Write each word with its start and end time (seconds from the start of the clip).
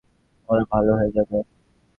ওরা 0.49 0.63
ভালো 0.71 0.91
হয়ে 0.99 1.15
যাবে। 1.17 1.37